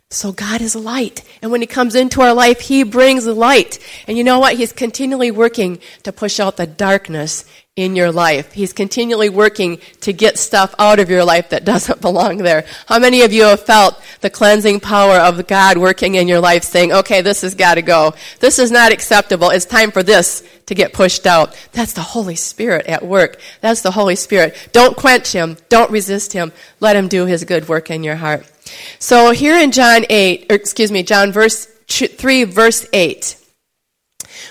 So 0.09 0.31
God 0.31 0.62
is 0.62 0.75
light. 0.75 1.24
And 1.41 1.51
when 1.51 1.59
He 1.59 1.67
comes 1.67 1.93
into 1.93 2.21
our 2.21 2.33
life, 2.33 2.62
He 2.62 2.83
brings 2.83 3.27
light. 3.27 3.79
And 4.07 4.17
you 4.17 4.24
know 4.24 4.39
what? 4.39 4.55
He's 4.55 4.71
continually 4.71 5.31
working 5.31 5.79
to 6.03 6.13
push 6.13 6.39
out 6.39 6.55
the 6.55 6.65
darkness 6.65 7.43
in 7.77 7.96
your 7.96 8.12
life. 8.12 8.51
He's 8.51 8.74
continually 8.74 9.29
working 9.29 9.79
to 10.01 10.12
get 10.12 10.39
stuff 10.39 10.74
out 10.79 11.00
of 11.00 11.10
your 11.10 11.24
life 11.24 11.50
that 11.50 11.63
doesn't 11.72 12.01
belong 12.01 12.39
there. 12.39 12.65
How 12.88 13.00
many 13.00 13.22
of 13.22 13.31
you 13.31 13.43
have 13.43 13.62
felt 13.62 14.01
the 14.19 14.29
cleansing 14.29 14.81
power 14.81 15.15
of 15.15 15.48
God 15.48 15.77
working 15.77 16.15
in 16.15 16.27
your 16.27 16.39
life 16.39 16.63
saying, 16.63 16.91
okay, 16.91 17.22
this 17.22 17.41
has 17.41 17.55
got 17.55 17.75
to 17.75 17.81
go. 17.84 18.13
This 18.39 18.60
is 18.60 18.72
not 18.72 18.91
acceptable. 18.91 19.51
It's 19.51 19.65
time 19.65 19.91
for 19.91 20.03
this 20.03 20.43
to 20.65 20.75
get 20.75 20.91
pushed 20.91 21.27
out. 21.27 21.55
That's 21.72 21.93
the 21.93 22.01
Holy 22.01 22.36
Spirit 22.36 22.88
at 22.88 23.05
work. 23.05 23.39
That's 23.62 23.81
the 23.81 23.91
Holy 23.91 24.15
Spirit. 24.15 24.69
Don't 24.74 24.98
quench 24.98 25.31
Him. 25.31 25.55
Don't 25.69 25.91
resist 25.91 26.34
Him. 26.34 26.51
Let 26.79 26.96
Him 26.96 27.07
do 27.07 27.25
His 27.25 27.46
good 27.46 27.69
work 27.69 27.91
in 27.91 28.03
your 28.03 28.15
heart. 28.15 28.51
So 29.00 29.31
here 29.31 29.55
in 29.55 29.72
John 29.72 30.05
8, 30.10 30.48
or 30.50 30.55
excuse 30.55 30.91
me, 30.91 31.03
John 31.03 31.31
verse 31.31 31.65
3 31.88 32.43
verse 32.46 32.86
8, 32.91 33.38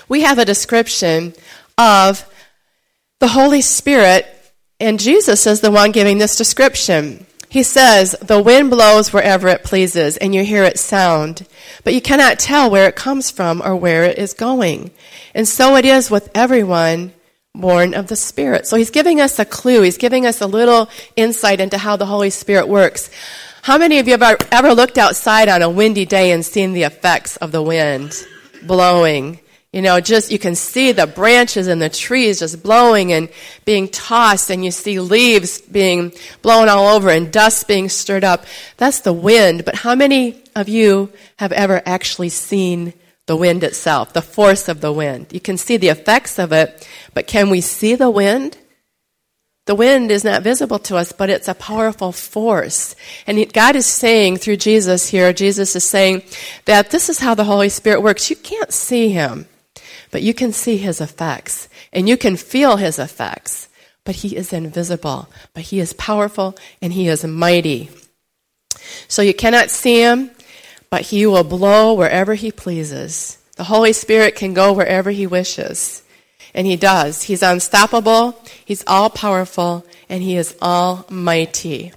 we 0.07 0.21
have 0.21 0.39
a 0.39 0.45
description 0.45 1.33
of 1.77 2.25
the 3.19 3.27
Holy 3.27 3.61
Spirit, 3.61 4.27
and 4.79 4.99
Jesus 4.99 5.47
is 5.47 5.61
the 5.61 5.71
one 5.71 5.91
giving 5.91 6.17
this 6.17 6.35
description. 6.35 7.25
He 7.49 7.63
says, 7.63 8.15
The 8.21 8.41
wind 8.41 8.69
blows 8.69 9.11
wherever 9.11 9.47
it 9.47 9.63
pleases, 9.63 10.17
and 10.17 10.35
you 10.35 10.43
hear 10.43 10.63
its 10.63 10.81
sound, 10.81 11.47
but 11.83 11.93
you 11.93 12.01
cannot 12.01 12.39
tell 12.39 12.69
where 12.69 12.87
it 12.87 12.95
comes 12.95 13.31
from 13.31 13.61
or 13.63 13.75
where 13.75 14.03
it 14.03 14.17
is 14.17 14.33
going. 14.33 14.91
And 15.33 15.47
so 15.47 15.75
it 15.75 15.85
is 15.85 16.11
with 16.11 16.29
everyone 16.35 17.13
born 17.55 17.95
of 17.95 18.07
the 18.07 18.15
Spirit. 18.15 18.67
So 18.67 18.77
he's 18.77 18.91
giving 18.91 19.19
us 19.19 19.39
a 19.39 19.45
clue. 19.45 19.81
He's 19.81 19.97
giving 19.97 20.25
us 20.25 20.41
a 20.41 20.47
little 20.47 20.89
insight 21.15 21.59
into 21.59 21.77
how 21.77 21.95
the 21.95 22.05
Holy 22.05 22.29
Spirit 22.29 22.67
works. 22.67 23.09
How 23.63 23.77
many 23.77 23.97
of 23.99 24.07
you 24.07 24.15
have 24.17 24.47
ever 24.51 24.73
looked 24.73 24.97
outside 24.97 25.49
on 25.49 25.61
a 25.63 25.69
windy 25.69 26.05
day 26.05 26.31
and 26.31 26.45
seen 26.45 26.73
the 26.73 26.83
effects 26.83 27.37
of 27.37 27.51
the 27.51 27.63
wind 27.63 28.13
blowing? 28.63 29.39
You 29.77 29.83
know, 29.83 29.99
just 29.99 30.31
you 30.31 30.39
can 30.39 30.55
see 30.55 30.91
the 30.91 31.05
branches 31.05 31.67
and 31.67 31.79
the 31.79 31.87
trees 31.87 32.39
just 32.39 32.63
blowing 32.63 33.13
and 33.13 33.29
being 33.63 33.87
tossed, 33.87 34.49
and 34.49 34.65
you 34.65 34.71
see 34.71 34.99
leaves 34.99 35.61
being 35.61 36.13
blown 36.41 36.67
all 36.67 36.95
over 36.95 37.11
and 37.11 37.31
dust 37.31 37.67
being 37.67 37.87
stirred 37.87 38.23
up. 38.23 38.43
That's 38.77 39.01
the 39.01 39.13
wind. 39.13 39.65
But 39.65 39.75
how 39.75 39.93
many 39.93 40.41
of 40.55 40.67
you 40.67 41.11
have 41.37 41.51
ever 41.51 41.83
actually 41.85 42.29
seen 42.29 42.95
the 43.27 43.35
wind 43.35 43.63
itself, 43.63 44.13
the 44.13 44.23
force 44.23 44.67
of 44.67 44.81
the 44.81 44.91
wind? 44.91 45.27
You 45.29 45.39
can 45.39 45.59
see 45.59 45.77
the 45.77 45.89
effects 45.89 46.39
of 46.39 46.51
it, 46.51 46.89
but 47.13 47.27
can 47.27 47.51
we 47.51 47.61
see 47.61 47.93
the 47.93 48.09
wind? 48.09 48.57
The 49.67 49.75
wind 49.75 50.09
is 50.09 50.23
not 50.23 50.41
visible 50.41 50.79
to 50.79 50.97
us, 50.97 51.11
but 51.11 51.29
it's 51.29 51.49
a 51.49 51.53
powerful 51.53 52.11
force. 52.11 52.95
And 53.27 53.53
God 53.53 53.75
is 53.75 53.85
saying 53.85 54.37
through 54.37 54.57
Jesus 54.57 55.07
here, 55.07 55.31
Jesus 55.33 55.75
is 55.75 55.83
saying 55.83 56.23
that 56.65 56.89
this 56.89 57.09
is 57.09 57.19
how 57.19 57.35
the 57.35 57.43
Holy 57.43 57.69
Spirit 57.69 58.01
works. 58.01 58.31
You 58.31 58.37
can't 58.37 58.73
see 58.73 59.09
Him 59.09 59.45
but 60.17 60.23
you 60.23 60.33
can 60.33 60.51
see 60.51 60.77
his 60.77 60.99
effects 60.99 61.69
and 61.93 62.09
you 62.09 62.17
can 62.17 62.35
feel 62.35 62.77
his 62.77 62.97
effects. 62.97 63.69
But 64.03 64.15
he 64.15 64.35
is 64.35 64.51
invisible, 64.51 65.29
but 65.53 65.61
he 65.61 65.79
is 65.79 65.93
powerful 65.93 66.57
and 66.81 66.91
he 66.91 67.07
is 67.07 67.23
mighty. 67.23 67.91
So 69.07 69.21
you 69.21 69.35
cannot 69.35 69.69
see 69.69 70.01
him, 70.01 70.31
but 70.89 71.01
he 71.01 71.27
will 71.27 71.43
blow 71.43 71.93
wherever 71.93 72.33
he 72.33 72.51
pleases. 72.51 73.37
The 73.57 73.65
Holy 73.65 73.93
Spirit 73.93 74.35
can 74.35 74.55
go 74.55 74.73
wherever 74.73 75.11
he 75.11 75.27
wishes. 75.27 76.01
And 76.55 76.65
he 76.65 76.77
does. 76.77 77.21
He's 77.21 77.43
unstoppable, 77.43 78.41
he's 78.65 78.83
all 78.87 79.11
powerful, 79.11 79.85
and 80.09 80.23
he 80.23 80.35
is 80.35 80.57
almighty. 80.63 81.93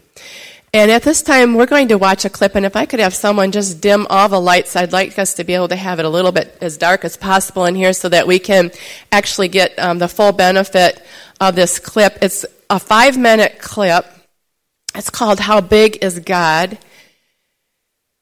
And 0.72 0.92
at 0.92 1.02
this 1.02 1.22
time, 1.22 1.54
we're 1.54 1.66
going 1.66 1.88
to 1.88 1.98
watch 1.98 2.24
a 2.24 2.30
clip, 2.30 2.54
and 2.54 2.64
if 2.64 2.76
I 2.76 2.86
could 2.86 3.00
have 3.00 3.12
someone 3.12 3.50
just 3.50 3.80
dim 3.80 4.06
all 4.08 4.28
the 4.28 4.40
lights, 4.40 4.76
I'd 4.76 4.92
like 4.92 5.18
us 5.18 5.34
to 5.34 5.44
be 5.44 5.54
able 5.54 5.66
to 5.68 5.76
have 5.76 5.98
it 5.98 6.04
a 6.04 6.08
little 6.08 6.30
bit 6.30 6.56
as 6.60 6.76
dark 6.76 7.04
as 7.04 7.16
possible 7.16 7.64
in 7.64 7.74
here 7.74 7.92
so 7.92 8.08
that 8.08 8.28
we 8.28 8.38
can 8.38 8.70
actually 9.10 9.48
get 9.48 9.76
um, 9.80 9.98
the 9.98 10.06
full 10.06 10.30
benefit 10.30 11.04
of 11.40 11.56
this 11.56 11.80
clip. 11.80 12.18
It's 12.22 12.46
a 12.68 12.78
five 12.78 13.18
minute 13.18 13.58
clip. 13.58 14.06
It's 14.94 15.10
called 15.10 15.40
How 15.40 15.60
Big 15.60 16.04
is 16.04 16.20
God? 16.20 16.78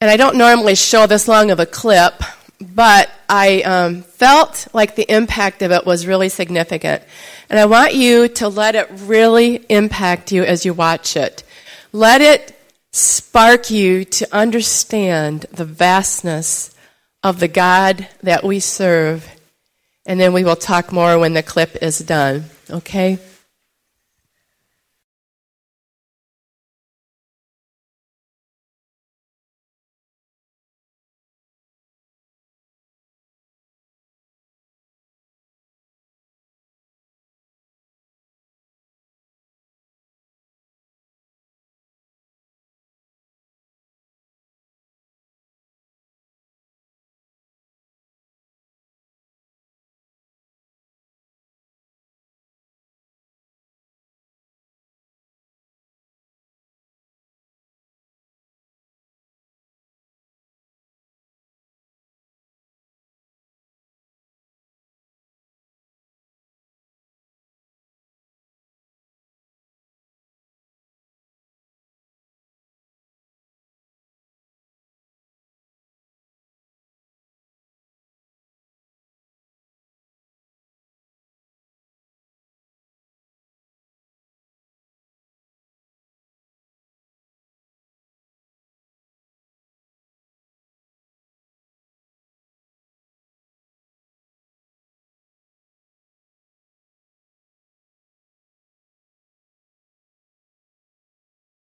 And 0.01 0.11
I 0.11 0.17
don't 0.17 0.37
normally 0.37 0.75
show 0.75 1.07
this 1.07 1.29
long 1.29 1.51
of 1.51 1.61
a 1.61 1.67
clip, 1.67 2.15
but 2.61 3.11
I 3.29 3.61
um, 3.63 4.03
felt 4.03 4.69
like 4.73 4.95
the 4.95 5.11
impact 5.15 5.61
of 5.61 5.71
it 5.71 5.85
was 5.85 6.07
really 6.07 6.31
significant. 6.31 7.03
And 7.51 7.59
I 7.59 7.67
want 7.67 7.95
you 7.95 8.29
to 8.29 8.49
let 8.49 8.75
it 8.75 8.89
really 8.91 9.57
impact 9.69 10.33
you 10.33 10.45
as 10.45 10.65
you 10.65 10.73
watch 10.73 11.15
it. 11.15 11.43
Let 11.99 12.21
it 12.21 12.57
spark 12.93 13.73
you 13.73 14.05
to 14.05 14.29
understand 14.33 15.47
the 15.51 15.65
vastness 15.65 16.73
of 17.25 17.41
the 17.41 17.49
God 17.49 18.07
that 18.23 18.45
we 18.45 18.61
serve. 18.61 19.29
And 20.07 20.21
then 20.21 20.33
we 20.33 20.45
will 20.45 20.55
talk 20.55 20.93
more 20.93 21.19
when 21.19 21.35
the 21.35 21.43
clip 21.43 21.83
is 21.83 21.99
done. 21.99 22.45
Okay? 22.71 23.19